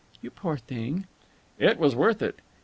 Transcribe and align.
"You 0.19 0.31
poor 0.31 0.57
thing!" 0.57 1.05
"It 1.59 1.77
was 1.77 1.95
worth 1.95 2.23
it." 2.23 2.39